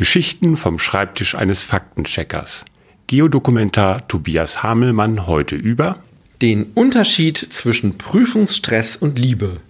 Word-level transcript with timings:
Geschichten 0.00 0.56
vom 0.56 0.78
Schreibtisch 0.78 1.34
eines 1.34 1.62
Faktencheckers. 1.62 2.64
Geodokumentar 3.06 4.08
Tobias 4.08 4.62
Hamelmann 4.62 5.26
heute 5.26 5.56
über 5.56 5.98
den 6.40 6.72
Unterschied 6.72 7.48
zwischen 7.50 7.98
Prüfungsstress 7.98 8.96
und 8.96 9.18
Liebe. 9.18 9.60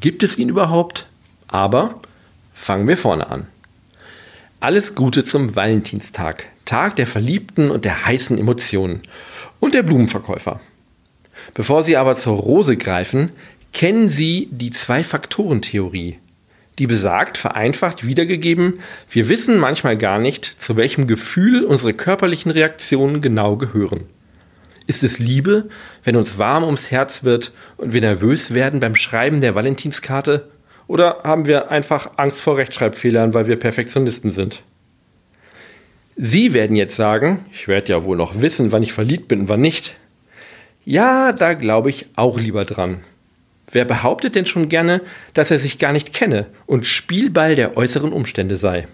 Gibt 0.00 0.24
es 0.24 0.38
ihn 0.38 0.48
überhaupt? 0.48 1.06
Aber 1.46 2.00
fangen 2.52 2.88
wir 2.88 2.96
vorne 2.96 3.30
an. 3.30 3.46
Alles 4.58 4.96
Gute 4.96 5.22
zum 5.22 5.54
Valentinstag, 5.54 6.48
Tag 6.64 6.96
der 6.96 7.06
Verliebten 7.06 7.70
und 7.70 7.84
der 7.84 8.06
heißen 8.06 8.38
Emotionen 8.38 9.02
und 9.60 9.72
der 9.72 9.84
Blumenverkäufer. 9.84 10.58
Bevor 11.54 11.84
Sie 11.84 11.96
aber 11.96 12.16
zur 12.16 12.34
Rose 12.38 12.76
greifen, 12.76 13.30
kennen 13.72 14.10
Sie 14.10 14.48
die 14.50 14.72
Zwei-Faktoren-Theorie 14.72 16.18
die 16.78 16.86
besagt, 16.86 17.38
vereinfacht 17.38 18.06
wiedergegeben, 18.06 18.80
wir 19.10 19.28
wissen 19.28 19.58
manchmal 19.58 19.96
gar 19.96 20.18
nicht, 20.18 20.44
zu 20.44 20.76
welchem 20.76 21.06
Gefühl 21.06 21.64
unsere 21.64 21.94
körperlichen 21.94 22.50
Reaktionen 22.50 23.20
genau 23.20 23.56
gehören. 23.56 24.04
Ist 24.86 25.02
es 25.02 25.18
Liebe, 25.18 25.68
wenn 26.04 26.16
uns 26.16 26.38
warm 26.38 26.62
ums 26.64 26.90
Herz 26.90 27.24
wird 27.24 27.52
und 27.76 27.92
wir 27.92 28.00
nervös 28.00 28.54
werden 28.54 28.78
beim 28.78 28.94
Schreiben 28.94 29.40
der 29.40 29.54
Valentinskarte? 29.54 30.48
Oder 30.86 31.22
haben 31.24 31.46
wir 31.46 31.70
einfach 31.70 32.12
Angst 32.18 32.40
vor 32.40 32.56
Rechtschreibfehlern, 32.56 33.34
weil 33.34 33.48
wir 33.48 33.56
Perfektionisten 33.56 34.32
sind? 34.32 34.62
Sie 36.16 36.52
werden 36.54 36.76
jetzt 36.76 36.96
sagen, 36.96 37.44
ich 37.52 37.68
werde 37.68 37.92
ja 37.92 38.04
wohl 38.04 38.16
noch 38.16 38.40
wissen, 38.40 38.70
wann 38.70 38.82
ich 38.82 38.92
verliebt 38.92 39.28
bin 39.28 39.40
und 39.40 39.48
wann 39.48 39.60
nicht. 39.60 39.96
Ja, 40.84 41.32
da 41.32 41.54
glaube 41.54 41.90
ich 41.90 42.06
auch 42.14 42.38
lieber 42.38 42.64
dran. 42.64 43.00
Wer 43.70 43.84
behauptet 43.84 44.34
denn 44.34 44.46
schon 44.46 44.68
gerne, 44.68 45.00
dass 45.34 45.50
er 45.50 45.58
sich 45.58 45.78
gar 45.78 45.92
nicht 45.92 46.12
kenne 46.12 46.46
und 46.66 46.86
Spielball 46.86 47.56
der 47.56 47.76
äußeren 47.76 48.12
Umstände 48.12 48.56
sei? 48.56 48.86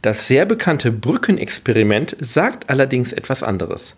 Das 0.00 0.26
sehr 0.26 0.46
bekannte 0.46 0.90
Brückenexperiment 0.90 2.16
sagt 2.20 2.70
allerdings 2.70 3.12
etwas 3.12 3.42
anderes. 3.42 3.94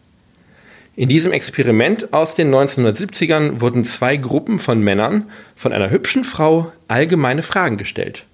In 0.96 1.08
diesem 1.08 1.32
Experiment 1.32 2.12
aus 2.12 2.34
den 2.34 2.54
1970ern 2.54 3.60
wurden 3.60 3.84
zwei 3.84 4.16
Gruppen 4.16 4.58
von 4.58 4.80
Männern 4.80 5.30
von 5.56 5.72
einer 5.72 5.90
hübschen 5.90 6.22
Frau 6.22 6.72
allgemeine 6.88 7.42
Fragen 7.42 7.78
gestellt. 7.78 8.26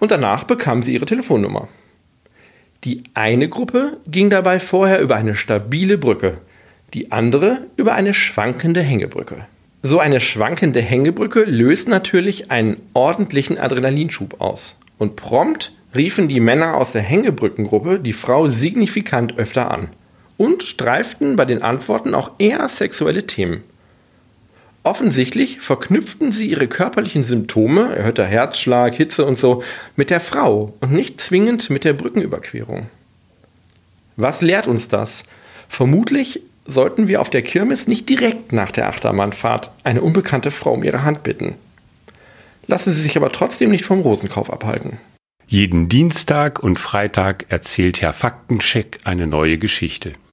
Und 0.00 0.10
danach 0.10 0.44
bekamen 0.44 0.82
sie 0.82 0.94
ihre 0.94 1.04
Telefonnummer. 1.04 1.68
Die 2.84 3.04
eine 3.14 3.48
Gruppe 3.48 3.98
ging 4.06 4.30
dabei 4.30 4.58
vorher 4.58 5.00
über 5.00 5.16
eine 5.16 5.36
stabile 5.36 5.98
Brücke, 5.98 6.38
die 6.94 7.12
andere 7.12 7.66
über 7.76 7.94
eine 7.94 8.14
schwankende 8.14 8.80
Hängebrücke. 8.80 9.46
So 9.82 9.98
eine 9.98 10.20
schwankende 10.20 10.82
Hängebrücke 10.82 11.44
löst 11.44 11.88
natürlich 11.88 12.50
einen 12.50 12.76
ordentlichen 12.92 13.58
Adrenalinschub 13.58 14.40
aus. 14.40 14.76
Und 14.98 15.16
prompt 15.16 15.72
riefen 15.96 16.28
die 16.28 16.40
Männer 16.40 16.76
aus 16.76 16.92
der 16.92 17.02
Hängebrückengruppe 17.02 17.98
die 17.98 18.12
Frau 18.12 18.48
signifikant 18.48 19.38
öfter 19.38 19.70
an 19.70 19.88
und 20.36 20.62
streiften 20.62 21.36
bei 21.36 21.46
den 21.46 21.62
Antworten 21.62 22.14
auch 22.14 22.32
eher 22.38 22.68
sexuelle 22.68 23.26
Themen. 23.26 23.62
Offensichtlich 24.82 25.60
verknüpften 25.60 26.32
sie 26.32 26.48
ihre 26.48 26.66
körperlichen 26.66 27.24
Symptome, 27.24 27.94
erhöhter 27.94 28.24
Herzschlag, 28.24 28.94
Hitze 28.94 29.26
und 29.26 29.38
so, 29.38 29.62
mit 29.96 30.10
der 30.10 30.20
Frau 30.20 30.74
und 30.80 30.92
nicht 30.92 31.20
zwingend 31.20 31.68
mit 31.70 31.84
der 31.84 31.92
Brückenüberquerung. 31.92 32.86
Was 34.16 34.40
lehrt 34.40 34.66
uns 34.66 34.88
das? 34.88 35.24
Vermutlich 35.68 36.42
sollten 36.66 37.08
wir 37.08 37.20
auf 37.20 37.30
der 37.30 37.42
Kirmes 37.42 37.86
nicht 37.86 38.08
direkt 38.08 38.52
nach 38.52 38.70
der 38.70 38.88
Achterbahnfahrt 38.88 39.70
eine 39.84 40.02
unbekannte 40.02 40.50
Frau 40.50 40.74
um 40.74 40.84
ihre 40.84 41.02
Hand 41.02 41.22
bitten. 41.22 41.54
Lassen 42.66 42.92
Sie 42.92 43.00
sich 43.02 43.16
aber 43.16 43.32
trotzdem 43.32 43.70
nicht 43.70 43.84
vom 43.84 44.00
Rosenkauf 44.00 44.52
abhalten. 44.52 44.98
Jeden 45.46 45.88
Dienstag 45.88 46.62
und 46.62 46.78
Freitag 46.78 47.46
erzählt 47.48 48.00
Herr 48.02 48.12
Faktencheck 48.12 49.00
eine 49.02 49.26
neue 49.26 49.58
Geschichte. 49.58 50.12